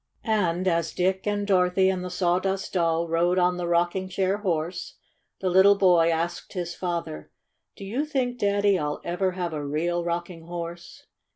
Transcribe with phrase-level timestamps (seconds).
[0.25, 4.37] And as Dick and Dorothy and the Saw dust Doll rode on the rocking chair
[4.39, 4.95] horse,
[5.41, 7.29] the little boy asked his father:
[7.75, 11.05] "Do you think, Daddy, 111 ever have a real rocking horse?"